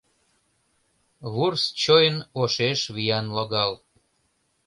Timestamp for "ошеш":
2.41-2.79